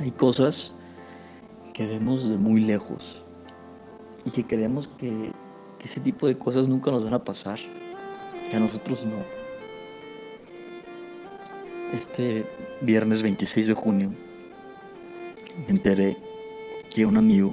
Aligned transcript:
Hay 0.00 0.12
cosas 0.12 0.72
que 1.74 1.84
vemos 1.84 2.26
de 2.26 2.38
muy 2.38 2.62
lejos 2.62 3.22
y 4.24 4.30
que 4.30 4.46
creemos 4.46 4.88
que, 4.88 5.30
ese 5.84 6.00
tipo 6.00 6.26
de 6.26 6.38
cosas 6.38 6.68
nunca 6.68 6.90
nos 6.90 7.04
van 7.04 7.12
a 7.12 7.22
pasar, 7.22 7.58
que 8.48 8.56
a 8.56 8.60
nosotros 8.60 9.04
no. 9.04 9.16
Este 11.92 12.46
viernes 12.80 13.22
26 13.22 13.66
de 13.66 13.74
junio 13.74 14.10
me 15.66 15.74
enteré 15.74 16.16
que 16.94 17.04
un 17.04 17.18
amigo, 17.18 17.52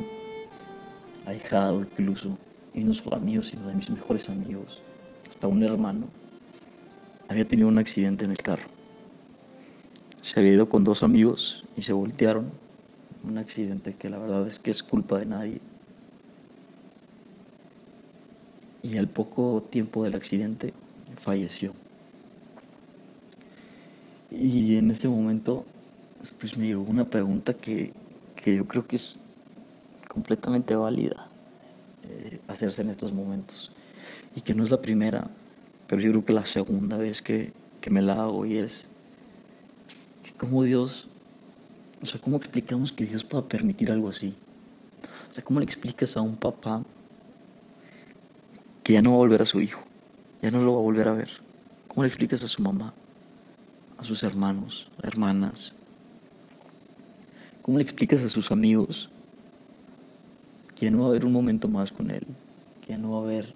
ahijado 1.25 1.81
incluso, 1.81 2.37
y 2.73 2.81
no 2.81 2.93
solo 2.93 3.17
amigo, 3.17 3.43
sino 3.43 3.67
de 3.67 3.73
mis 3.73 3.89
mejores 3.89 4.29
amigos, 4.29 4.81
hasta 5.29 5.47
un 5.47 5.63
hermano, 5.63 6.05
había 7.27 7.45
tenido 7.45 7.67
un 7.67 7.77
accidente 7.77 8.23
en 8.23 8.31
el 8.31 8.37
carro. 8.37 8.76
Se 10.27 10.41
había 10.41 10.51
ido 10.51 10.67
con 10.67 10.83
dos 10.83 11.03
amigos 11.03 11.63
y 11.77 11.83
se 11.83 11.93
voltearon. 11.93 12.51
Un 13.23 13.37
accidente 13.37 13.95
que 13.95 14.09
la 14.09 14.17
verdad 14.17 14.45
es 14.45 14.59
que 14.59 14.71
es 14.71 14.83
culpa 14.83 15.19
de 15.19 15.25
nadie. 15.25 15.61
Y 18.83 18.97
al 18.97 19.07
poco 19.07 19.63
tiempo 19.69 20.03
del 20.03 20.15
accidente 20.15 20.73
falleció. 21.17 21.71
Y 24.29 24.75
en 24.75 24.91
ese 24.91 25.07
momento 25.07 25.63
pues 26.41 26.57
me 26.57 26.67
llegó 26.67 26.83
una 26.83 27.09
pregunta 27.09 27.53
que, 27.53 27.93
que 28.35 28.57
yo 28.57 28.67
creo 28.67 28.85
que 28.85 28.97
es 28.97 29.15
completamente 30.09 30.75
válida 30.75 31.29
eh, 32.03 32.41
hacerse 32.49 32.81
en 32.81 32.89
estos 32.89 33.13
momentos. 33.13 33.71
Y 34.35 34.41
que 34.41 34.53
no 34.53 34.65
es 34.65 34.71
la 34.71 34.81
primera, 34.81 35.29
pero 35.87 36.01
yo 36.01 36.11
creo 36.11 36.25
que 36.25 36.33
la 36.33 36.45
segunda 36.45 36.97
vez 36.97 37.21
que, 37.21 37.53
que 37.79 37.89
me 37.89 38.01
la 38.01 38.23
hago 38.23 38.45
y 38.45 38.57
es 38.57 38.87
cómo 40.37 40.63
Dios, 40.63 41.07
o 42.01 42.05
sea, 42.05 42.21
cómo 42.21 42.37
explicamos 42.37 42.91
que 42.91 43.05
Dios 43.05 43.23
pueda 43.23 43.47
permitir 43.47 43.91
algo 43.91 44.09
así. 44.09 44.35
O 45.29 45.33
sea, 45.33 45.43
cómo 45.43 45.59
le 45.59 45.65
explicas 45.65 46.15
a 46.15 46.21
un 46.21 46.35
papá 46.35 46.83
que 48.83 48.93
ya 48.93 49.01
no 49.01 49.11
va 49.11 49.15
a 49.15 49.19
volver 49.19 49.41
a 49.41 49.45
su 49.45 49.59
hijo, 49.59 49.81
ya 50.41 50.51
no 50.51 50.61
lo 50.61 50.73
va 50.73 50.79
a 50.79 50.83
volver 50.83 51.07
a 51.07 51.13
ver. 51.13 51.29
¿Cómo 51.87 52.03
le 52.03 52.07
explicas 52.07 52.43
a 52.43 52.47
su 52.47 52.61
mamá, 52.61 52.93
a 53.97 54.03
sus 54.03 54.23
hermanos, 54.23 54.89
hermanas? 55.01 55.73
¿Cómo 57.61 57.79
le 57.79 57.83
explicas 57.83 58.21
a 58.23 58.29
sus 58.29 58.51
amigos 58.51 59.09
que 60.75 60.85
ya 60.85 60.91
no 60.91 60.99
va 60.99 61.05
a 61.05 61.09
haber 61.09 61.25
un 61.25 61.33
momento 61.33 61.67
más 61.67 61.91
con 61.91 62.11
él? 62.11 62.25
Que 62.81 62.89
ya 62.89 62.97
no 62.97 63.11
va 63.11 63.17
a 63.17 63.23
haber 63.23 63.53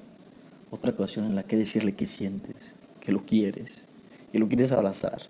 otra 0.72 0.92
ocasión 0.92 1.26
en 1.26 1.36
la 1.36 1.44
que 1.44 1.56
decirle 1.56 1.94
que 1.94 2.08
sientes, 2.08 2.74
que 3.00 3.12
lo 3.12 3.26
quieres, 3.26 3.84
que 4.32 4.40
lo 4.40 4.48
quieres 4.48 4.72
abrazar, 4.72 5.22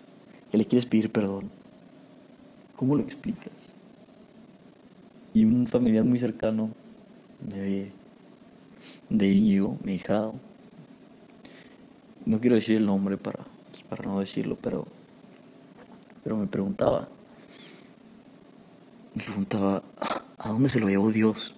que 0.52 0.58
le 0.58 0.66
quieres 0.66 0.84
pedir 0.84 1.10
perdón. 1.10 1.50
¿Cómo 2.76 2.94
lo 2.94 3.02
explicas? 3.02 3.52
Y 5.32 5.46
un 5.46 5.66
familiar 5.66 6.04
muy 6.04 6.18
cercano 6.18 6.70
de, 7.40 7.90
de 9.08 9.76
mi 9.82 9.94
hijado, 9.94 10.34
no 12.26 12.38
quiero 12.38 12.56
decir 12.56 12.76
el 12.76 12.84
nombre 12.84 13.16
para, 13.16 13.44
pues, 13.70 13.82
para 13.82 14.04
no 14.04 14.20
decirlo, 14.20 14.58
pero, 14.60 14.86
pero 16.22 16.36
me 16.36 16.46
preguntaba, 16.46 17.08
me 19.14 19.22
preguntaba, 19.22 19.82
¿a 20.36 20.48
dónde 20.50 20.68
se 20.68 20.80
lo 20.80 20.88
llevó 20.88 21.10
Dios? 21.10 21.54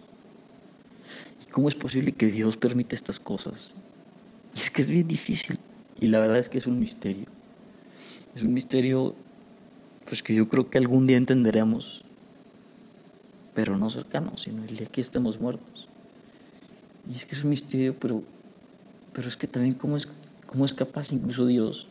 ¿Cómo 1.51 1.69
es 1.69 1.75
posible 1.75 2.13
que 2.13 2.27
Dios 2.27 2.57
permite 2.57 2.95
estas 2.95 3.19
cosas? 3.19 3.73
Y 4.55 4.59
es 4.59 4.71
que 4.71 4.83
es 4.83 4.89
bien 4.89 5.09
difícil. 5.09 5.59
Y 6.01 6.09
la 6.09 6.21
verdad 6.21 6.39
es 6.39 6.49
que 6.49 6.59
es 6.59 6.67
un 6.67 6.79
misterio. 6.79 7.34
Es 8.35 8.43
un 8.43 8.53
misterio 8.53 9.15
pues 10.07 10.23
que 10.23 10.35
yo 10.35 10.49
creo 10.49 10.71
que 10.71 10.79
algún 10.79 11.07
día 11.07 11.17
entenderemos. 11.17 12.05
Pero 13.55 13.77
no 13.77 13.89
cercano, 13.91 14.37
sino 14.37 14.65
el 14.65 14.77
día 14.77 14.87
que 14.87 15.01
estemos 15.01 15.41
muertos. 15.41 15.89
Y 17.11 17.15
es 17.15 17.27
que 17.27 17.35
es 17.35 17.45
un 17.45 17.51
misterio, 17.51 17.95
pero, 17.99 18.23
pero 19.13 19.29
es 19.29 19.37
que 19.37 19.47
también 19.47 19.75
cómo 19.75 19.97
es, 19.97 20.09
cómo 20.47 20.65
es 20.65 20.73
capaz 20.73 21.13
incluso 21.13 21.47
Dios 21.47 21.87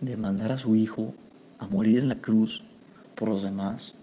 de 0.00 0.16
mandar 0.16 0.52
a 0.52 0.58
su 0.58 0.76
Hijo 0.76 1.14
a 1.58 1.66
morir 1.66 1.98
en 1.98 2.08
la 2.08 2.16
cruz 2.16 2.62
por 3.14 3.28
los 3.28 3.42
demás, 3.42 3.94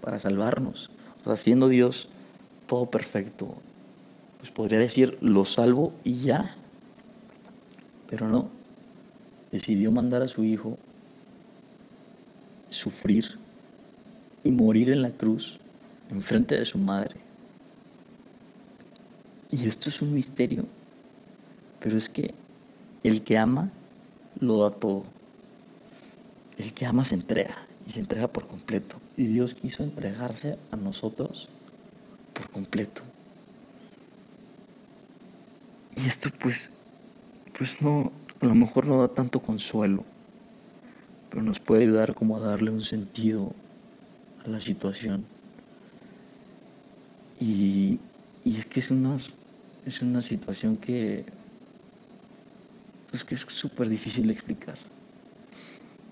para 0.00 0.18
salvarnos. 0.18 0.90
O 1.20 1.24
sea, 1.24 1.36
siendo 1.36 1.68
Dios 1.68 2.08
todo 2.66 2.90
perfecto, 2.90 3.54
pues 4.38 4.50
podría 4.50 4.78
decir, 4.78 5.18
lo 5.20 5.44
salvo 5.44 5.92
y 6.04 6.14
ya. 6.18 6.56
Pero 8.08 8.28
no, 8.28 8.48
decidió 9.52 9.92
mandar 9.92 10.22
a 10.22 10.28
su 10.28 10.42
hijo 10.42 10.78
sufrir 12.70 13.38
y 14.42 14.50
morir 14.50 14.90
en 14.90 15.02
la 15.02 15.10
cruz 15.10 15.60
en 16.10 16.22
frente 16.22 16.58
de 16.58 16.64
su 16.64 16.78
madre. 16.78 17.16
Y 19.50 19.68
esto 19.68 19.90
es 19.90 20.00
un 20.00 20.14
misterio, 20.14 20.64
pero 21.78 21.96
es 21.96 22.08
que 22.08 22.34
el 23.04 23.22
que 23.22 23.36
ama 23.36 23.70
lo 24.40 24.58
da 24.58 24.70
todo. 24.70 25.04
El 26.56 26.72
que 26.72 26.86
ama 26.86 27.04
se 27.04 27.14
entrega 27.14 27.66
y 27.86 27.92
se 27.92 28.00
entrega 28.00 28.28
por 28.28 28.46
completo. 28.46 28.96
Y 29.16 29.26
Dios 29.26 29.54
quiso 29.54 29.82
entregarse 29.82 30.58
a 30.70 30.76
nosotros 30.76 31.48
por 32.32 32.50
completo. 32.50 33.02
Y 35.96 36.08
esto 36.08 36.30
pues, 36.40 36.70
pues 37.56 37.82
no, 37.82 38.10
a 38.42 38.46
lo 38.46 38.56
mejor 38.56 38.86
no 38.86 39.00
da 39.00 39.08
tanto 39.08 39.40
consuelo, 39.40 40.04
pero 41.30 41.42
nos 41.42 41.60
puede 41.60 41.84
ayudar 41.84 42.12
como 42.12 42.36
a 42.36 42.40
darle 42.40 42.72
un 42.72 42.82
sentido 42.82 43.52
a 44.44 44.48
la 44.48 44.60
situación. 44.60 45.24
Y, 47.38 48.00
y 48.44 48.56
es 48.56 48.66
que 48.66 48.80
es 48.80 48.90
una, 48.90 49.14
es 49.86 50.02
una 50.02 50.22
situación 50.22 50.76
que, 50.76 51.24
pues 53.10 53.22
que 53.22 53.36
es 53.36 53.42
súper 53.42 53.88
difícil 53.88 54.26
de 54.26 54.32
explicar. 54.32 54.76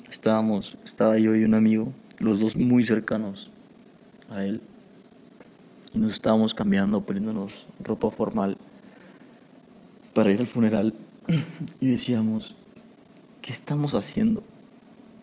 Estábamos, 0.08 0.78
estaba 0.84 1.18
yo 1.18 1.34
y 1.34 1.42
un 1.42 1.54
amigo, 1.54 1.92
los 2.20 2.38
dos 2.38 2.54
muy 2.54 2.84
cercanos 2.84 3.50
a 4.28 4.44
él, 4.44 4.60
y 5.92 5.98
nos 5.98 6.12
estábamos 6.12 6.54
cambiando, 6.54 7.00
poniéndonos 7.00 7.66
ropa 7.82 8.12
formal 8.12 8.56
para 10.14 10.30
ir 10.30 10.40
al 10.40 10.46
funeral 10.46 10.94
y 11.80 11.86
decíamos, 11.86 12.54
¿qué 13.42 13.52
estamos 13.52 13.94
haciendo? 13.94 14.42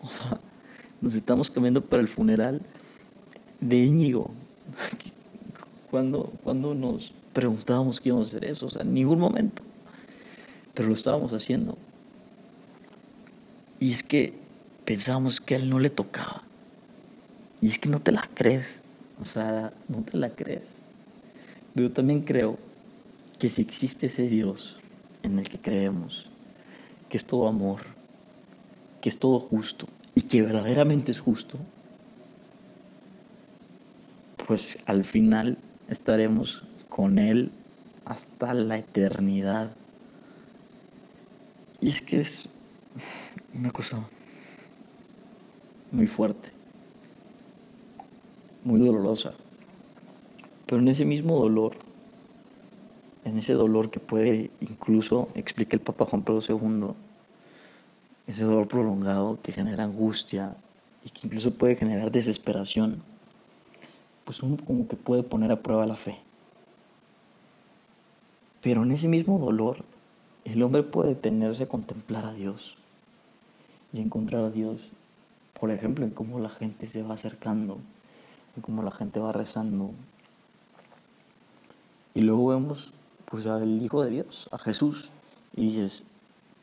O 0.02 0.10
sea, 0.10 0.40
nos 1.00 1.14
estamos 1.14 1.50
cambiando 1.50 1.84
para 1.84 2.02
el 2.02 2.08
funeral 2.08 2.62
de 3.60 3.76
Íñigo. 3.76 4.30
cuando, 5.90 6.32
cuando 6.42 6.74
nos 6.74 7.12
preguntábamos 7.32 8.00
qué 8.00 8.10
íbamos 8.10 8.28
a 8.28 8.36
hacer 8.36 8.44
eso, 8.50 8.66
o 8.66 8.70
sea, 8.70 8.82
en 8.82 8.94
ningún 8.94 9.18
momento. 9.18 9.62
Pero 10.74 10.88
lo 10.88 10.94
estábamos 10.94 11.32
haciendo. 11.32 11.76
Y 13.80 13.92
es 13.92 14.02
que 14.02 14.34
pensábamos 14.84 15.40
que 15.40 15.54
a 15.54 15.58
él 15.58 15.70
no 15.70 15.78
le 15.78 15.90
tocaba. 15.90 16.42
Y 17.60 17.68
es 17.68 17.78
que 17.78 17.88
no 17.88 18.00
te 18.00 18.12
la 18.12 18.28
crees. 18.34 18.82
O 19.20 19.24
sea, 19.24 19.72
no 19.88 20.02
te 20.02 20.16
la 20.16 20.30
crees. 20.30 20.76
Pero 21.74 21.90
también 21.90 22.22
creo 22.22 22.58
que 23.38 23.50
si 23.50 23.62
existe 23.62 24.06
ese 24.06 24.28
Dios 24.28 24.78
en 25.22 25.38
el 25.38 25.48
que 25.48 25.58
creemos, 25.58 26.30
que 27.08 27.16
es 27.16 27.24
todo 27.24 27.48
amor, 27.48 27.82
que 29.00 29.08
es 29.08 29.18
todo 29.18 29.38
justo 29.38 29.86
y 30.14 30.22
que 30.22 30.42
verdaderamente 30.42 31.12
es 31.12 31.20
justo, 31.20 31.58
pues 34.46 34.78
al 34.86 35.04
final 35.04 35.58
estaremos 35.88 36.62
con 36.88 37.18
Él 37.18 37.52
hasta 38.04 38.54
la 38.54 38.78
eternidad. 38.78 39.72
Y 41.80 41.90
es 41.90 42.02
que 42.02 42.20
es 42.20 42.48
una 43.54 43.70
cosa 43.70 44.08
muy 45.92 46.06
fuerte 46.06 46.58
muy 48.68 48.80
dolorosa. 48.80 49.32
Pero 50.66 50.80
en 50.80 50.88
ese 50.88 51.04
mismo 51.04 51.38
dolor, 51.38 51.76
en 53.24 53.38
ese 53.38 53.52
dolor 53.54 53.90
que 53.90 54.00
puede 54.00 54.50
incluso, 54.60 55.28
explica 55.34 55.76
el 55.76 55.82
Papa 55.82 56.06
Juan 56.06 56.22
Pablo 56.22 56.40
II, 56.46 56.94
ese 58.26 58.44
dolor 58.44 58.68
prolongado 58.68 59.38
que 59.42 59.52
genera 59.52 59.84
angustia 59.84 60.56
y 61.04 61.10
que 61.10 61.26
incluso 61.26 61.54
puede 61.54 61.76
generar 61.76 62.10
desesperación, 62.10 63.02
pues 64.24 64.42
uno 64.42 64.56
como 64.64 64.88
que 64.88 64.96
puede 64.96 65.22
poner 65.22 65.52
a 65.52 65.62
prueba 65.62 65.86
la 65.86 65.96
fe. 65.96 66.18
Pero 68.60 68.82
en 68.82 68.92
ese 68.92 69.08
mismo 69.08 69.38
dolor, 69.38 69.84
el 70.44 70.62
hombre 70.62 70.82
puede 70.82 71.10
detenerse 71.10 71.64
a 71.64 71.68
contemplar 71.68 72.24
a 72.24 72.32
Dios 72.32 72.76
y 73.92 74.00
encontrar 74.00 74.44
a 74.44 74.50
Dios, 74.50 74.80
por 75.58 75.70
ejemplo, 75.70 76.04
en 76.04 76.10
cómo 76.10 76.40
la 76.40 76.48
gente 76.48 76.86
se 76.86 77.02
va 77.02 77.14
acercando 77.14 77.78
como 78.60 78.82
la 78.82 78.90
gente 78.90 79.20
va 79.20 79.32
rezando. 79.32 79.90
Y 82.14 82.20
luego 82.20 82.48
vemos 82.48 82.92
pues 83.30 83.46
al 83.46 83.82
Hijo 83.82 84.02
de 84.02 84.10
Dios, 84.10 84.48
a 84.52 84.58
Jesús, 84.58 85.10
y 85.54 85.68
dices, 85.68 86.04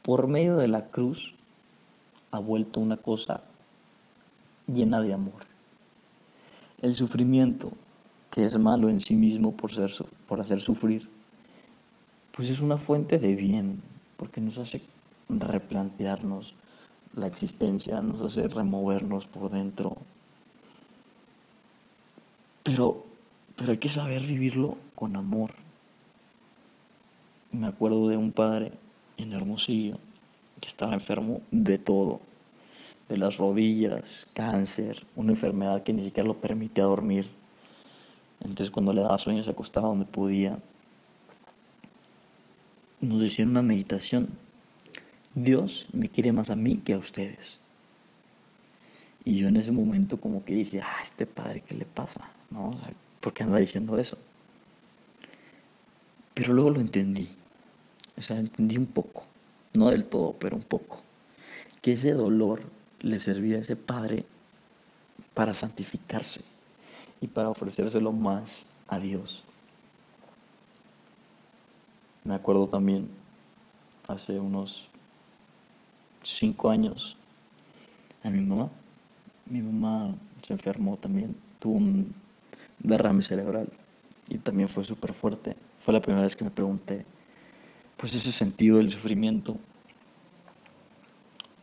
por 0.02 0.28
medio 0.28 0.58
de 0.58 0.68
la 0.68 0.88
cruz 0.88 1.36
ha 2.32 2.40
vuelto 2.40 2.80
una 2.80 2.98
cosa 2.98 3.42
llena 4.68 5.02
de 5.02 5.14
amor, 5.14 5.46
el 6.82 6.96
sufrimiento, 6.96 7.72
que 8.32 8.44
es 8.44 8.58
malo 8.58 8.90
en 8.90 9.02
sí 9.02 9.16
mismo 9.16 9.56
por, 9.56 9.72
ser, 9.72 9.92
por 10.28 10.42
hacer 10.42 10.60
sufrir, 10.60 11.10
pues 12.32 12.50
es 12.50 12.60
una 12.60 12.78
fuente 12.78 13.18
de 13.18 13.36
bien, 13.36 13.82
porque 14.18 14.42
nos 14.42 14.58
hace 14.58 14.82
replantearnos 15.30 16.56
la 17.16 17.28
existencia, 17.28 18.02
nos 18.02 18.22
hace 18.22 18.48
removernos 18.48 19.26
por 19.28 19.50
dentro. 19.50 19.98
Pero, 22.64 23.06
pero 23.56 23.72
hay 23.72 23.78
que 23.78 23.90
saber 23.90 24.24
vivirlo 24.24 24.78
con 24.96 25.16
amor. 25.16 25.65
Me 27.56 27.68
acuerdo 27.68 28.10
de 28.10 28.18
un 28.18 28.34
padre 28.34 28.74
en 29.16 29.32
Hermosillo 29.32 29.98
que 30.60 30.68
estaba 30.68 30.94
enfermo 30.94 31.42
de 31.52 31.78
todo, 31.78 32.20
de 33.08 33.16
las 33.16 33.38
rodillas, 33.38 34.28
cáncer, 34.34 35.06
una 35.16 35.32
enfermedad 35.32 35.82
que 35.84 35.94
ni 35.94 36.04
siquiera 36.04 36.28
lo 36.28 36.42
permitía 36.42 36.84
dormir. 36.84 37.30
Entonces 38.42 38.72
cuando 38.72 38.92
le 38.92 39.02
daba 39.02 39.18
sueño 39.18 39.42
se 39.42 39.52
acostaba 39.52 39.88
donde 39.88 40.04
podía. 40.04 40.60
Nos 43.00 43.22
decía 43.22 43.46
una 43.46 43.62
meditación, 43.62 44.28
Dios 45.34 45.88
me 45.94 46.10
quiere 46.10 46.34
más 46.34 46.50
a 46.50 46.58
mí 46.58 46.76
que 46.84 46.96
a 46.96 46.98
ustedes. 46.98 47.62
Y 49.24 49.38
yo 49.38 49.48
en 49.48 49.56
ese 49.56 49.72
momento 49.72 50.20
como 50.20 50.44
que 50.44 50.56
dije, 50.56 50.82
ah, 50.82 50.98
este 51.02 51.26
padre, 51.26 51.62
¿qué 51.62 51.74
le 51.74 51.86
pasa? 51.86 52.30
¿No? 52.52 52.72
O 52.72 52.78
¿Por 53.22 53.32
qué 53.32 53.44
anda 53.44 53.60
diciendo 53.60 53.98
eso? 53.98 54.18
Pero 56.34 56.54
luego 56.54 56.70
lo 56.70 56.82
entendí. 56.82 57.30
O 58.18 58.22
sea, 58.22 58.38
entendí 58.38 58.78
un 58.78 58.86
poco. 58.86 59.26
No 59.74 59.90
del 59.90 60.06
todo, 60.06 60.34
pero 60.40 60.56
un 60.56 60.64
poco. 60.64 61.02
Que 61.82 61.94
ese 61.94 62.14
dolor 62.14 62.64
le 63.02 63.20
servía 63.20 63.58
a 63.58 63.62
ese 63.62 63.76
padre 63.76 64.26
para 65.34 65.54
santificarse 65.54 66.42
y 67.22 67.28
para 67.28 67.50
ofrecérselo 67.50 68.12
más 68.12 68.66
a 68.88 69.00
Dios. 69.00 69.44
Me 72.24 72.34
acuerdo 72.34 72.68
también 72.68 73.08
hace 74.08 74.40
unos 74.40 74.88
cinco 76.24 76.70
años 76.70 77.18
a 78.24 78.30
mi 78.30 78.42
mamá. 78.42 78.70
Mi 79.46 79.62
mamá 79.62 80.16
se 80.42 80.54
enfermó 80.54 80.98
también, 80.98 81.36
tuvo 81.60 81.76
un 81.76 82.16
derrame 82.80 83.22
cerebral 83.22 83.70
y 84.28 84.38
también 84.40 84.70
fue 84.70 84.84
súper 84.84 85.14
fuerte. 85.14 85.56
Fue 85.80 85.94
la 85.94 86.02
primera 86.02 86.24
vez 86.24 86.36
que 86.36 86.44
me 86.44 86.50
pregunté, 86.50 87.06
pues 87.98 88.14
ese 88.14 88.32
sentido 88.32 88.78
del 88.78 88.90
sufrimiento. 88.90 89.58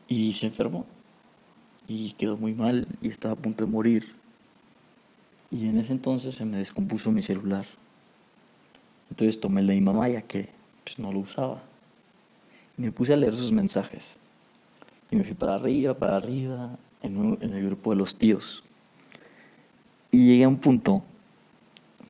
Y 0.08 0.34
se 0.34 0.46
enfermó 0.46 0.86
y 1.88 2.12
quedó 2.12 2.36
muy 2.36 2.54
mal 2.54 2.86
y 3.00 3.08
estaba 3.08 3.34
a 3.34 3.36
punto 3.36 3.64
de 3.64 3.70
morir. 3.70 4.14
Y 5.50 5.66
en 5.68 5.78
ese 5.78 5.92
entonces 5.92 6.34
se 6.34 6.44
me 6.44 6.58
descompuso 6.58 7.12
mi 7.12 7.22
celular. 7.22 7.66
Entonces 9.10 9.38
tomé 9.38 9.60
el 9.60 9.66
de 9.66 9.74
mi 9.74 9.80
mamá 9.82 10.08
ya 10.08 10.22
que 10.22 10.48
pues, 10.84 10.98
no 10.98 11.12
lo 11.12 11.20
usaba. 11.20 11.62
Y 12.78 12.82
me 12.82 12.92
puse 12.92 13.12
a 13.12 13.16
leer 13.16 13.36
sus 13.36 13.52
mensajes. 13.52 14.16
Y 15.10 15.16
me 15.16 15.24
fui 15.24 15.34
para 15.34 15.56
arriba, 15.56 15.94
para 15.94 16.16
arriba, 16.16 16.78
en, 17.02 17.38
en 17.40 17.52
el 17.52 17.66
grupo 17.66 17.90
de 17.90 17.96
los 17.96 18.16
tíos. 18.16 18.64
Y 20.10 20.26
llegué 20.26 20.44
a 20.44 20.48
un 20.48 20.56
punto, 20.56 21.02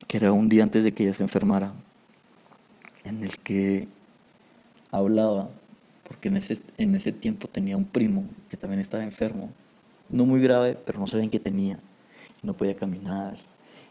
que 0.07 0.17
era 0.17 0.31
un 0.31 0.47
día 0.47 0.63
antes 0.63 0.85
de 0.85 0.93
que 0.93 1.03
ella 1.03 1.13
se 1.13 1.23
enfermara, 1.23 1.73
en 3.03 3.23
el 3.23 3.37
que 3.39 3.89
hablaba, 4.93 5.49
porque 6.07 6.29
en 6.29 6.37
ese, 6.37 6.63
en 6.77 6.95
ese 6.95 7.11
tiempo 7.11 7.47
tenía 7.47 7.75
un 7.75 7.85
primo 7.85 8.25
que 8.49 8.55
también 8.55 8.79
estaba 8.79 9.03
enfermo 9.03 9.49
no 10.09 10.25
muy 10.25 10.41
grave, 10.41 10.77
pero 10.85 10.99
no 10.99 11.07
sabían 11.07 11.29
qué 11.29 11.39
tenía. 11.39 11.79
No 12.43 12.55
podía 12.55 12.75
caminar, 12.75 13.37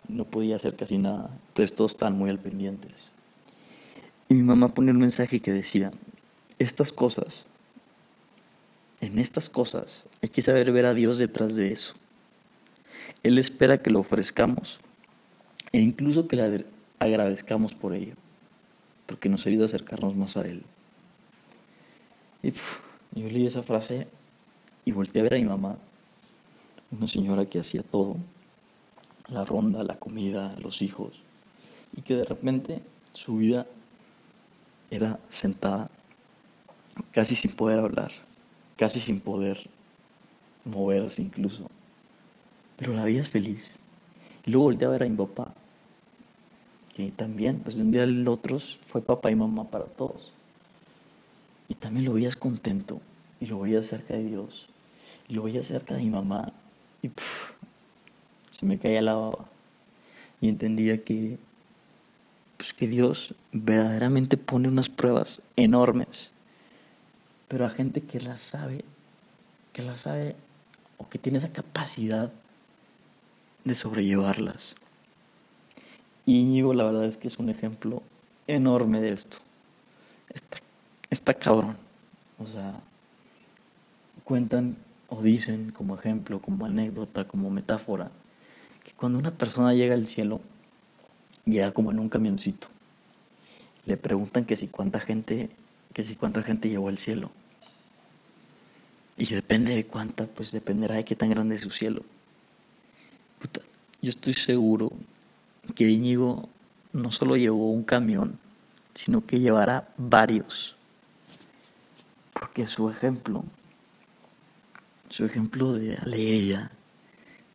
no 0.09 0.25
podía 0.25 0.57
hacer 0.57 0.77
casi 0.77 0.99
nada. 0.99 1.31
Entonces 1.49 1.75
todos 1.75 1.93
estaban 1.93 2.17
muy 2.17 2.31
al 2.31 2.39
pendientes. 2.39 3.11
Y 4.29 4.35
mi 4.35 4.43
mamá 4.43 4.73
ponía 4.73 4.93
un 4.93 5.01
mensaje 5.01 5.41
que 5.41 5.53
decía, 5.53 5.91
estas 6.59 6.93
cosas, 6.93 7.47
en 9.01 9.19
estas 9.19 9.51
cosas 9.51 10.07
hay 10.23 10.29
que 10.29 10.43
saber 10.43 10.71
ver 10.71 10.87
a 10.87 10.95
Dios 10.95 11.19
detrás 11.19 11.57
de 11.57 11.73
eso. 11.73 11.95
Él 13.23 13.39
espera 13.39 13.79
que 13.79 13.91
lo 13.91 14.01
ofrezcamos 14.01 14.79
e 15.73 15.81
incluso 15.81 16.29
que 16.29 16.37
le 16.37 16.67
agradezcamos 16.99 17.75
por 17.75 17.95
ello, 17.95 18.15
porque 19.07 19.29
nos 19.29 19.47
ayuda 19.47 19.65
a 19.65 19.67
acercarnos 19.67 20.15
más 20.15 20.37
a 20.37 20.43
Él. 20.43 20.63
Y 22.43 22.53
yo 23.15 23.29
leí 23.29 23.47
esa 23.47 23.63
frase 23.63 24.09
y 24.85 24.93
volteé 24.93 25.21
a 25.21 25.25
ver 25.25 25.35
a 25.35 25.39
mi 25.39 25.45
mamá 25.45 25.77
una 26.91 27.09
señora 27.09 27.47
que 27.47 27.61
hacía 27.61 27.83
todo, 27.83 28.17
la 29.29 29.45
ronda, 29.45 29.83
la 29.83 29.99
comida, 29.99 30.55
los 30.59 30.83
hijos, 30.83 31.23
y 31.97 32.03
que 32.03 32.17
de 32.17 32.25
repente 32.25 32.83
su 33.13 33.37
vida 33.37 33.67
era 34.91 35.19
sentada, 35.29 35.91
casi 37.13 37.35
sin 37.35 37.53
poder 37.53 37.79
hablar, 37.79 38.13
casi 38.77 39.01
sin 39.01 39.21
poder 39.21 39.59
moverse 40.65 41.23
incluso. 41.23 41.71
Pero 42.77 42.93
la 42.93 43.05
vida 43.05 43.21
es 43.21 43.31
feliz. 43.31 43.71
Y 44.45 44.51
luego 44.51 44.65
volteé 44.65 44.87
a 44.87 44.91
ver 44.91 45.05
a 45.05 45.09
mi 45.09 45.17
papá, 45.17 45.55
que 46.95 47.11
también, 47.11 47.61
pues 47.61 47.77
de 47.77 47.83
un 47.83 47.91
día 47.91 48.03
al 48.03 48.29
otro 48.29 48.59
fue 48.59 49.01
papá 49.01 49.31
y 49.31 49.37
mamá 49.37 49.65
para 49.71 49.87
todos. 49.87 50.31
Y 51.69 51.75
también 51.75 52.05
lo 52.05 52.15
veías 52.15 52.37
contento, 52.37 53.01
y 53.41 53.47
lo 53.47 53.61
veías 53.61 53.87
cerca 53.87 54.15
de 54.15 54.25
Dios, 54.25 54.69
y 55.29 55.35
lo 55.35 55.45
veías 55.45 55.67
cerca 55.67 55.95
de 55.95 56.03
mi 56.03 56.11
mamá, 56.11 56.53
y 57.03 57.11
se 58.59 58.67
me 58.67 58.79
caía 58.79 59.03
la 59.03 59.15
baba. 59.15 59.47
Y 60.41 60.49
entendía 60.49 61.03
que, 61.05 61.39
pues, 62.57 62.73
que 62.73 62.87
Dios 62.87 63.35
verdaderamente 63.53 64.37
pone 64.37 64.69
unas 64.69 64.89
pruebas 64.89 65.41
enormes, 65.57 66.33
pero 67.49 67.67
a 67.67 67.71
gente 67.71 68.01
que 68.03 68.21
las 68.21 68.43
sabe, 68.43 68.85
que 69.73 69.83
las 69.83 70.03
sabe 70.03 70.37
o 70.99 71.09
que 71.09 71.19
tiene 71.19 71.39
esa 71.39 71.53
capacidad 71.53 72.33
de 73.65 73.75
sobrellevarlas. 73.75 74.77
Y 76.25 76.41
Íñigo 76.41 76.75
la 76.75 76.85
verdad 76.85 77.05
es 77.05 77.17
que 77.17 77.29
es 77.29 77.39
un 77.39 77.49
ejemplo 77.49 78.03
enorme 78.47 79.01
de 79.01 79.13
esto. 79.13 79.39
Está, 81.13 81.35
cabrón. 81.35 81.77
O 82.39 82.47
sea, 82.47 82.81
cuentan 84.25 84.79
o 85.11 85.21
dicen 85.21 85.71
como 85.71 85.95
ejemplo, 85.95 86.41
como 86.41 86.65
anécdota, 86.65 87.29
como 87.29 87.51
metáfora, 87.51 88.11
que 88.83 88.93
cuando 88.93 89.19
una 89.19 89.31
persona 89.31 89.75
llega 89.75 89.93
al 89.93 90.07
cielo, 90.07 90.41
llega 91.45 91.73
como 91.73 91.91
en 91.91 91.99
un 91.99 92.09
camioncito. 92.09 92.69
Le 93.85 93.99
preguntan 93.99 94.47
que 94.47 94.57
si 94.57 94.69
cuánta 94.69 95.01
gente, 95.01 95.51
que 95.93 96.03
si 96.03 96.17
cuánta 96.17 96.43
gente 96.43 96.71
llegó 96.71 96.89
al 96.89 96.97
cielo. 96.97 97.31
Y 99.19 99.27
depende 99.27 99.75
de 99.75 99.85
cuánta, 99.85 100.25
pues 100.25 100.51
dependerá 100.51 100.95
de 100.95 101.05
qué 101.05 101.15
tan 101.15 101.29
grande 101.29 101.57
es 101.57 101.61
su 101.61 101.71
cielo. 101.71 102.05
yo 104.01 104.09
estoy 104.09 104.33
seguro 104.33 104.91
que 105.75 105.91
Íñigo 105.91 106.49
no 106.95 107.13
solo 107.13 107.37
llevó 107.37 107.71
un 107.71 107.83
camión, 107.83 108.39
sino 108.95 109.27
que 109.27 109.41
llevará 109.41 109.93
varios. 109.99 110.75
Porque 112.53 112.67
su 112.67 112.91
ejemplo 112.91 113.45
su 115.13 115.25
ejemplo 115.25 115.75
de 115.75 115.97
alegría, 115.97 116.71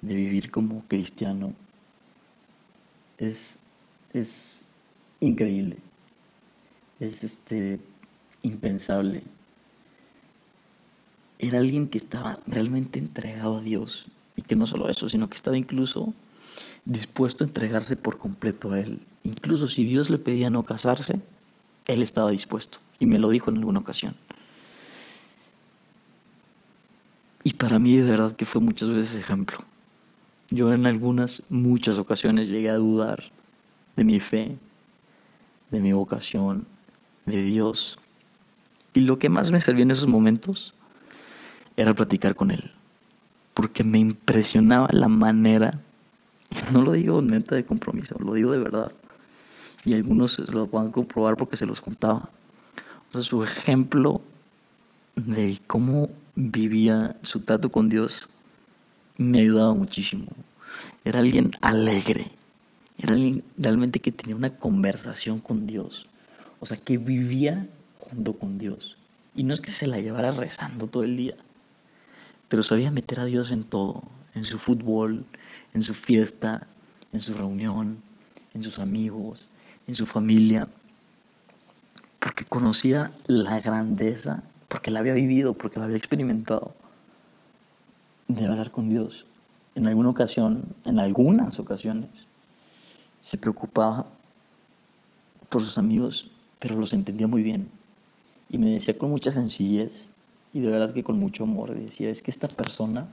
de 0.01 0.15
vivir 0.15 0.51
como 0.51 0.83
cristiano, 0.87 1.53
es, 3.17 3.59
es 4.13 4.65
increíble, 5.19 5.77
es 6.99 7.23
este, 7.23 7.79
impensable. 8.43 9.23
Era 11.39 11.57
alguien 11.57 11.87
que 11.87 11.97
estaba 11.97 12.39
realmente 12.45 12.99
entregado 12.99 13.57
a 13.57 13.61
Dios 13.61 14.07
y 14.35 14.43
que 14.43 14.55
no 14.55 14.67
solo 14.67 14.89
eso, 14.89 15.09
sino 15.09 15.27
que 15.29 15.35
estaba 15.35 15.57
incluso 15.57 16.13
dispuesto 16.85 17.43
a 17.43 17.47
entregarse 17.47 17.95
por 17.95 18.19
completo 18.19 18.71
a 18.71 18.79
Él. 18.79 19.01
Incluso 19.23 19.67
si 19.67 19.83
Dios 19.83 20.11
le 20.11 20.19
pedía 20.19 20.51
no 20.51 20.63
casarse, 20.63 21.21
Él 21.85 22.03
estaba 22.03 22.29
dispuesto 22.29 22.77
y 22.99 23.07
me 23.07 23.17
lo 23.17 23.29
dijo 23.29 23.49
en 23.49 23.57
alguna 23.57 23.79
ocasión. 23.79 24.15
Y 27.47 27.53
para 27.53 27.79
mí 27.79 27.95
de 27.95 28.03
verdad 28.03 28.33
que 28.33 28.43
fue 28.43 28.59
muchas 28.59 28.89
veces 28.89 29.17
ejemplo. 29.17 29.59
Yo 30.49 30.73
en 30.73 30.85
algunas, 30.85 31.43
muchas 31.47 31.97
ocasiones 31.97 32.49
llegué 32.49 32.69
a 32.69 32.75
dudar 32.75 33.23
de 33.95 34.03
mi 34.03 34.19
fe, 34.19 34.57
de 35.71 35.79
mi 35.79 35.93
vocación, 35.93 36.67
de 37.25 37.41
Dios. 37.43 37.99
Y 38.93 38.99
lo 38.99 39.17
que 39.17 39.29
más 39.29 39.53
me 39.53 39.61
servía 39.61 39.83
en 39.83 39.91
esos 39.91 40.07
momentos 40.07 40.73
era 41.77 41.93
platicar 41.93 42.35
con 42.35 42.51
Él. 42.51 42.69
Porque 43.53 43.85
me 43.85 43.99
impresionaba 43.99 44.89
la 44.91 45.07
manera, 45.07 45.79
no 46.73 46.81
lo 46.81 46.91
digo 46.91 47.21
neta 47.21 47.55
de 47.55 47.63
compromiso, 47.63 48.17
lo 48.19 48.33
digo 48.33 48.51
de 48.51 48.59
verdad. 48.59 48.91
Y 49.85 49.93
algunos 49.93 50.33
se 50.33 50.51
lo 50.51 50.67
puedan 50.67 50.91
comprobar 50.91 51.37
porque 51.37 51.55
se 51.55 51.65
los 51.65 51.79
contaba. 51.79 52.29
O 53.07 53.13
sea, 53.13 53.21
su 53.21 53.41
ejemplo 53.41 54.19
de 55.15 55.57
cómo 55.65 56.09
vivía 56.37 57.15
su 57.23 57.39
trato 57.41 57.71
con 57.71 57.89
Dios 57.89 58.29
me 59.17 59.39
ayudaba 59.39 59.73
muchísimo. 59.73 60.27
Era 61.03 61.19
alguien 61.19 61.51
alegre. 61.61 62.31
Era 62.99 63.15
alguien 63.15 63.43
realmente 63.57 63.99
que 63.99 64.11
tenía 64.11 64.35
una 64.35 64.51
conversación 64.51 65.39
con 65.39 65.65
Dios. 65.65 66.07
O 66.59 66.67
sea, 66.67 66.77
que 66.77 66.99
vivía 66.99 67.67
junto 67.99 68.33
con 68.33 68.59
Dios. 68.59 68.97
Y 69.35 69.43
no 69.43 69.53
es 69.53 69.61
que 69.61 69.71
se 69.71 69.87
la 69.87 69.99
llevara 69.99 70.31
rezando 70.31 70.87
todo 70.87 71.03
el 71.03 71.17
día, 71.17 71.35
pero 72.47 72.63
sabía 72.63 72.91
meter 72.91 73.19
a 73.19 73.25
Dios 73.25 73.51
en 73.51 73.63
todo, 73.63 74.03
en 74.33 74.45
su 74.45 74.57
fútbol, 74.57 75.25
en 75.73 75.81
su 75.81 75.93
fiesta, 75.93 76.67
en 77.13 77.19
su 77.19 77.33
reunión, 77.33 78.01
en 78.53 78.63
sus 78.63 78.79
amigos, 78.79 79.47
en 79.87 79.95
su 79.95 80.05
familia, 80.05 80.67
porque 82.19 82.45
conocía 82.45 83.11
la 83.27 83.59
grandeza, 83.59 84.43
porque 84.67 84.91
la 84.91 84.99
había 84.99 85.13
vivido, 85.13 85.53
porque 85.53 85.79
la 85.79 85.85
había 85.85 85.97
experimentado, 85.97 86.75
de 88.27 88.45
hablar 88.45 88.71
con 88.71 88.89
Dios. 88.89 89.25
En 89.75 89.87
alguna 89.87 90.09
ocasión, 90.09 90.75
en 90.85 90.99
algunas 90.99 91.59
ocasiones, 91.59 92.09
se 93.21 93.37
preocupaba 93.37 94.07
por 95.49 95.61
sus 95.61 95.77
amigos, 95.77 96.31
pero 96.59 96.75
los 96.75 96.93
entendía 96.93 97.27
muy 97.27 97.43
bien. 97.43 97.69
Y 98.49 98.57
me 98.57 98.71
decía 98.71 98.97
con 98.97 99.09
mucha 99.09 99.31
sencillez 99.31 100.07
y 100.53 100.59
de 100.59 100.69
verdad 100.69 100.93
que 100.93 101.03
con 101.03 101.19
mucho 101.19 101.43
amor, 101.43 101.73
decía, 101.73 102.09
es 102.09 102.21
que 102.21 102.31
esta 102.31 102.47
persona 102.47 103.07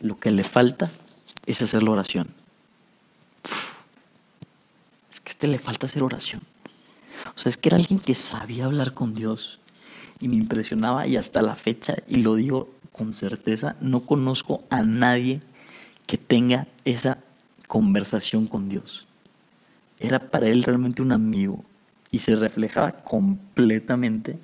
lo 0.00 0.18
que 0.18 0.30
le 0.30 0.42
falta 0.42 0.90
es 1.46 1.62
hacer 1.62 1.82
la 1.82 1.90
oración. 1.92 2.28
Es 5.10 5.20
que 5.20 5.30
a 5.30 5.32
este 5.32 5.48
le 5.48 5.58
falta 5.58 5.86
hacer 5.86 6.02
oración. 6.02 6.42
O 7.36 7.38
sea, 7.38 7.50
es 7.50 7.56
que 7.56 7.68
era 7.68 7.76
alguien 7.76 7.98
que 7.98 8.14
sabía 8.14 8.64
hablar 8.64 8.94
con 8.94 9.14
Dios 9.14 9.60
y 10.20 10.28
me 10.28 10.36
impresionaba 10.36 11.06
y 11.06 11.16
hasta 11.16 11.42
la 11.42 11.56
fecha, 11.56 11.96
y 12.06 12.16
lo 12.16 12.34
digo 12.36 12.70
con 12.92 13.12
certeza, 13.12 13.76
no 13.80 14.00
conozco 14.00 14.62
a 14.70 14.82
nadie 14.82 15.40
que 16.06 16.18
tenga 16.18 16.66
esa 16.84 17.18
conversación 17.66 18.46
con 18.46 18.68
Dios. 18.68 19.06
Era 19.98 20.18
para 20.18 20.48
él 20.48 20.62
realmente 20.62 21.02
un 21.02 21.12
amigo 21.12 21.64
y 22.10 22.18
se 22.18 22.36
reflejaba 22.36 22.92
completamente 22.92 24.38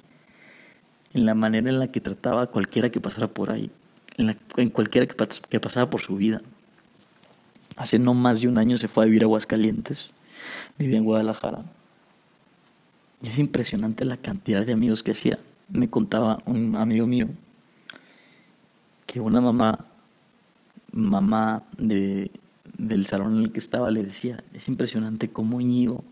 en 1.14 1.26
la 1.26 1.34
manera 1.34 1.68
en 1.68 1.78
la 1.78 1.88
que 1.88 2.00
trataba 2.00 2.42
a 2.42 2.46
cualquiera 2.46 2.90
que 2.90 3.00
pasara 3.00 3.28
por 3.28 3.50
ahí, 3.50 3.70
en, 4.16 4.70
cualquiera 4.70 5.06
que, 5.06 5.14
que 5.48 5.60
pasaba 5.60 5.90
por 5.90 6.00
su 6.00 6.16
vida. 6.16 6.42
Hace 7.76 7.98
no 7.98 8.14
más 8.14 8.40
de 8.40 8.48
un 8.48 8.58
año 8.58 8.76
se 8.76 8.88
fue 8.88 9.04
a 9.04 9.06
vivir 9.06 9.22
a 9.22 9.26
Aguascalientes, 9.26 10.10
vivía 10.78 10.98
en 10.98 11.04
Guadalajara. 11.04 11.64
Y 13.22 13.28
es 13.28 13.38
impresionante 13.38 14.04
la 14.04 14.16
cantidad 14.16 14.64
de 14.64 14.72
amigos 14.72 15.02
que 15.02 15.12
hacía. 15.12 15.38
Me 15.68 15.90
contaba 15.90 16.42
un 16.46 16.76
amigo 16.76 17.06
mío 17.06 17.28
que 19.06 19.20
una 19.20 19.40
mamá, 19.40 19.87
mamá 20.92 21.64
de, 21.76 22.30
del 22.76 23.06
salón 23.06 23.38
en 23.38 23.44
el 23.44 23.52
que 23.52 23.58
estaba, 23.58 23.90
le 23.90 24.02
decía, 24.02 24.44
es 24.52 24.68
impresionante 24.68 25.30
cómo 25.30 25.60
Íñigo 25.60 26.04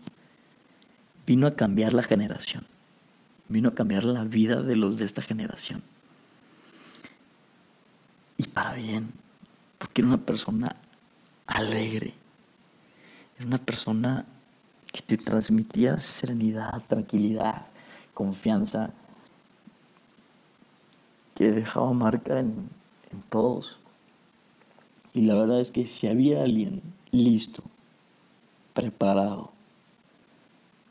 vino 1.25 1.47
a 1.47 1.55
cambiar 1.55 1.93
la 1.93 2.03
generación 2.03 2.65
vino 3.49 3.69
a 3.69 3.75
cambiar 3.75 4.03
la 4.03 4.23
vida 4.23 4.61
de 4.61 4.75
los 4.75 4.97
de 4.97 5.05
esta 5.05 5.21
generación. 5.21 5.81
Y 8.37 8.47
para 8.47 8.73
bien, 8.73 9.11
porque 9.77 10.01
era 10.01 10.09
una 10.09 10.17
persona 10.17 10.75
alegre, 11.47 12.13
era 13.37 13.47
una 13.47 13.57
persona 13.57 14.25
que 14.97 15.17
te 15.17 15.23
transmitía 15.23 15.99
serenidad, 15.99 16.81
tranquilidad, 16.87 17.67
confianza, 18.13 18.91
que 21.35 21.51
dejaba 21.51 21.93
marca 21.93 22.39
en, 22.39 22.69
todos. 23.29 23.77
Y 25.13 25.21
la 25.21 25.35
verdad 25.35 25.61
es 25.61 25.71
que 25.71 25.85
si 25.85 26.07
había 26.07 26.43
alguien 26.43 26.81
listo, 27.11 27.63
preparado 28.73 29.51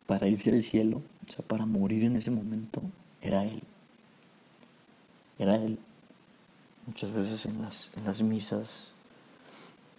para 0.06 0.28
irse 0.28 0.50
al 0.50 0.62
cielo, 0.62 1.02
o 1.28 1.32
sea, 1.32 1.44
para 1.44 1.66
morir 1.66 2.04
en 2.04 2.16
ese 2.16 2.30
momento, 2.30 2.82
era 3.20 3.44
Él. 3.44 3.62
Era 5.38 5.56
Él. 5.56 5.78
Muchas 6.86 7.12
veces 7.12 7.46
en 7.46 7.62
las, 7.62 7.90
en 7.96 8.04
las 8.04 8.22
misas 8.22 8.92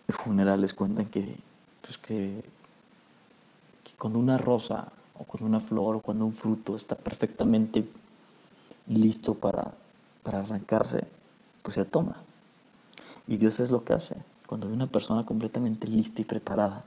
funerales 0.08 0.74
cuentan 0.74 1.06
que, 1.06 1.36
pues 1.82 1.98
que 1.98 2.44
cuando 3.98 4.20
una 4.20 4.38
rosa 4.38 4.92
o 5.18 5.24
cuando 5.24 5.48
una 5.48 5.60
flor 5.60 5.96
o 5.96 6.00
cuando 6.02 6.26
un 6.26 6.34
fruto 6.34 6.76
está 6.76 6.96
perfectamente 6.96 7.88
listo 8.88 9.34
para, 9.34 9.74
para 10.24 10.40
arrancarse, 10.40 11.06
pues 11.64 11.76
se 11.76 11.86
toma. 11.86 12.18
Y 13.28 13.38
Dios 13.38 13.60
es 13.60 13.72
lo 13.72 13.84
que 13.84 13.94
hace. 13.94 14.16
Cuando 14.46 14.68
hay 14.68 14.74
una 14.74 14.88
persona 14.88 15.26
completamente 15.26 15.88
lista 15.88 16.22
y 16.22 16.26
preparada 16.26 16.86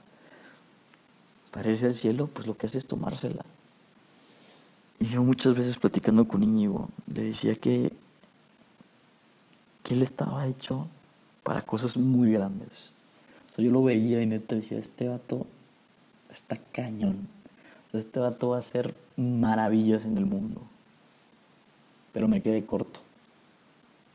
para 1.51 1.71
irse 1.71 1.87
al 1.87 1.95
cielo, 1.95 2.29
pues 2.29 2.47
lo 2.47 2.57
que 2.57 2.67
hace 2.67 2.79
es 2.79 2.87
tomársela. 2.87 3.45
Y 4.99 5.07
yo 5.07 5.23
muchas 5.23 5.55
veces 5.55 5.79
platicando 5.79 6.29
con 6.29 6.43
Íñigo, 6.43 6.89
le 7.13 7.25
decía 7.25 7.55
que, 7.55 7.93
que 9.83 9.95
él 9.95 10.03
estaba 10.03 10.47
hecho 10.47 10.89
para 11.43 11.63
cosas 11.63 11.97
muy 11.97 12.33
grandes. 12.33 12.93
yo 13.57 13.71
lo 13.71 13.83
veía 13.83 14.23
y 14.23 14.27
neta 14.27 14.55
decía, 14.55 14.79
este 14.79 15.09
vato 15.09 15.47
está 16.31 16.57
cañón. 16.73 17.29
este 17.93 18.21
vato 18.21 18.51
va 18.51 18.57
a 18.57 18.61
hacer 18.61 18.95
maravillas 19.17 20.05
en 20.05 20.17
el 20.19 20.27
mundo. 20.27 20.63
Pero 22.13 22.29
me 22.29 22.43
quedé 22.43 22.65
corto. 22.65 23.01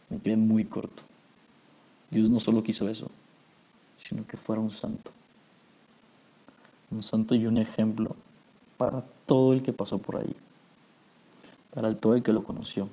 Me 0.10 0.19
quedé 0.19 0.38
muy 0.38 0.65
corto. 0.65 1.03
Dios 2.12 2.29
no 2.29 2.39
solo 2.39 2.63
quiso 2.63 2.88
eso, 2.88 3.10
sino 3.98 4.25
que 4.25 4.38
fuera 4.38 4.62
un 4.62 4.72
santo. 4.72 5.12
Un 6.91 7.03
santo 7.03 7.36
y 7.36 7.45
un 7.48 7.57
ejemplo 7.57 8.15
para 8.77 9.03
todo 9.25 9.53
el 9.53 9.63
que 9.63 9.74
pasó 9.74 9.98
por 9.98 10.17
ahí 10.17 10.36
para 11.75 11.95
todo 11.95 12.15
el 12.15 12.24
que 12.24 12.34
lo 12.34 12.43
conoció. 12.43 12.89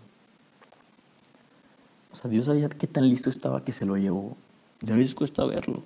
O 2.11 2.17
sea, 2.17 2.31
Dios 2.31 2.45
sabía 2.47 2.69
qué 2.69 2.89
tan 2.89 3.09
listo 3.09 3.31
estaba 3.31 3.65
que 3.65 3.73
se 3.73 3.87
lo 3.87 3.97
llevó. 3.97 4.37
Y 4.85 4.91
a 4.91 4.97
veces 4.97 5.15
cuesta 5.15 5.45
verlo. 5.47 5.85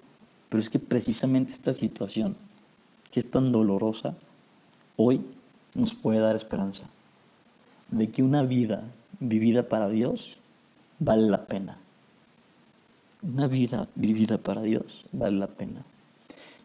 Pero 0.49 0.61
es 0.61 0.71
que 0.71 0.79
precisamente 0.79 1.53
esta 1.53 1.75
situación, 1.75 2.37
que 3.11 3.21
es 3.21 3.31
tan 3.31 3.53
dolorosa, 3.53 4.15
hoy 4.97 5.21
nos 5.75 5.95
puede 5.95 6.21
dar 6.21 6.37
esperanza. 6.37 6.85
De 7.91 8.11
que 8.11 8.23
una 8.23 8.43
vida 8.43 8.83
vivida 9.21 9.69
para 9.69 9.89
Dios 9.89 10.39
vale 10.99 11.29
la 11.29 11.47
pena. 11.47 11.79
Una 13.23 13.47
vida 13.47 13.89
vivida 13.95 14.39
para 14.39 14.63
Dios 14.63 15.05
vale 15.13 15.37
la 15.39 15.47
pena. 15.47 15.85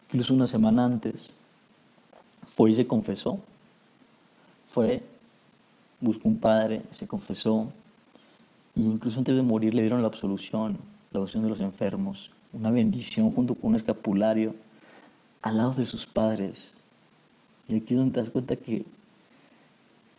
Incluso 0.07 0.33
una 0.33 0.47
semana 0.47 0.85
antes 0.85 1.29
fue 2.45 2.71
y 2.71 2.75
se 2.75 2.87
confesó. 2.87 3.39
Fue 4.65 5.03
buscó 6.01 6.27
un 6.27 6.37
padre, 6.37 6.81
se 6.91 7.07
confesó, 7.07 7.71
y 8.75 8.81
incluso 8.81 9.19
antes 9.19 9.35
de 9.35 9.41
morir 9.41 9.73
le 9.73 9.81
dieron 9.81 10.01
la 10.01 10.07
absolución, 10.07 10.77
la 11.11 11.19
absolución 11.19 11.43
de 11.43 11.49
los 11.49 11.59
enfermos, 11.59 12.31
una 12.51 12.71
bendición 12.71 13.31
junto 13.31 13.55
con 13.55 13.69
un 13.69 13.75
escapulario 13.75 14.55
al 15.41 15.57
lado 15.57 15.73
de 15.73 15.85
sus 15.85 16.05
padres. 16.05 16.71
Y 17.67 17.75
aquí 17.75 17.93
es 17.93 17.99
donde 17.99 18.13
te 18.13 18.19
das 18.19 18.29
cuenta 18.29 18.55
que, 18.55 18.85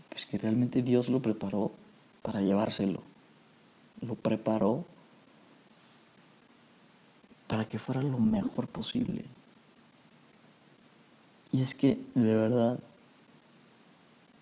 pues 0.08 0.26
que 0.26 0.38
realmente 0.38 0.82
Dios 0.82 1.08
lo 1.08 1.20
preparó 1.20 1.72
para 2.22 2.40
llevárselo. 2.40 3.02
Lo 4.00 4.14
preparó 4.14 4.84
para 7.46 7.66
que 7.66 7.78
fuera 7.78 8.02
lo 8.02 8.18
mejor 8.18 8.66
posible. 8.66 9.24
Y 11.52 11.60
es 11.60 11.74
que, 11.74 12.00
de 12.14 12.34
verdad, 12.34 12.78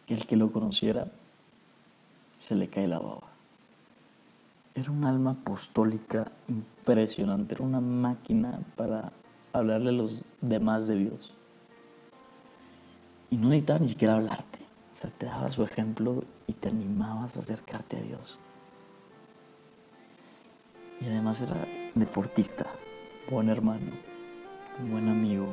el 0.06 0.26
que 0.26 0.36
lo 0.36 0.52
conociera 0.52 1.08
se 2.46 2.54
le 2.54 2.68
cae 2.68 2.86
la 2.86 2.98
baba. 2.98 3.28
Era 4.74 4.90
un 4.92 5.04
alma 5.04 5.32
apostólica 5.32 6.30
impresionante, 6.48 7.54
era 7.54 7.64
una 7.64 7.80
máquina 7.80 8.60
para 8.76 9.12
hablarle 9.52 9.90
a 9.90 9.92
los 9.92 10.22
demás 10.40 10.86
de 10.86 10.96
Dios. 10.96 11.34
Y 13.30 13.36
no 13.36 13.48
necesitaba 13.48 13.78
ni 13.80 13.88
siquiera 13.88 14.16
hablarte. 14.16 14.58
O 14.94 14.96
sea, 14.96 15.10
te 15.10 15.26
daba 15.26 15.50
su 15.50 15.62
ejemplo 15.62 16.24
y 16.46 16.52
te 16.52 16.68
animabas 16.68 17.36
a 17.36 17.40
acercarte 17.40 17.96
a 17.96 18.00
Dios. 18.00 18.38
Y 21.00 21.06
además 21.06 21.40
era 21.40 21.66
deportista, 21.94 22.66
buen 23.30 23.48
hermano, 23.48 23.92
buen 24.90 25.08
amigo, 25.08 25.46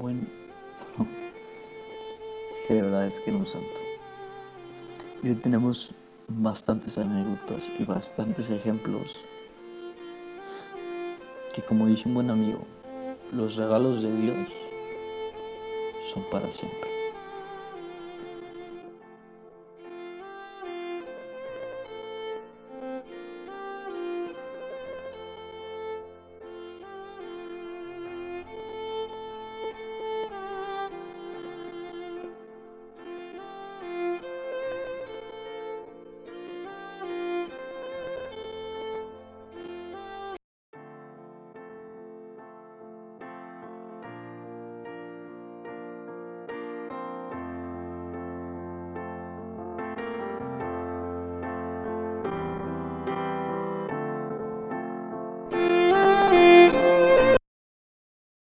buen... 0.00 0.28
que 2.66 2.74
de 2.74 2.82
verdad 2.82 3.06
es 3.06 3.20
que 3.20 3.30
era 3.30 3.38
un 3.38 3.46
santo. 3.46 3.80
Y 5.22 5.28
hoy 5.28 5.36
tenemos 5.36 5.94
bastantes 6.26 6.98
anécdotas 6.98 7.70
y 7.78 7.84
bastantes 7.84 8.50
ejemplos 8.50 9.14
que 11.58 11.66
como 11.66 11.88
dice 11.88 12.08
un 12.08 12.14
buen 12.14 12.30
amigo, 12.30 12.60
los 13.32 13.56
regalos 13.56 14.00
de 14.00 14.14
Dios 14.14 14.48
son 16.12 16.22
para 16.30 16.52
siempre. 16.52 16.97